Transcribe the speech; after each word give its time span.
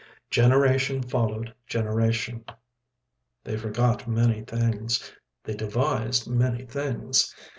Generation 0.31 1.03
followed 1.03 1.53
generation. 1.67 2.43
They 3.43 3.55
forgot 3.55 4.07
many 4.07 4.41
things; 4.41 5.13
they 5.43 5.53
devised 5.53 6.27
many 6.27 6.65
things. 6.65 7.35